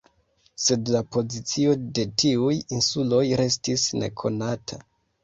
[0.67, 4.81] Sed la pozicio de tiuj insuloj restis nekonata.